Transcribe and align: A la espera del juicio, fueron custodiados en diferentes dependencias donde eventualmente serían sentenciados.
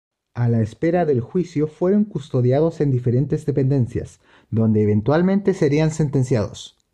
A 0.33 0.49
la 0.49 0.63
espera 0.63 1.05
del 1.05 1.21
juicio, 1.21 1.67
fueron 1.67 2.05
custodiados 2.05 2.81
en 2.81 2.89
diferentes 2.89 3.45
dependencias 3.45 4.19
donde 4.49 4.81
eventualmente 4.81 5.53
serían 5.53 5.91
sentenciados. 5.91 6.75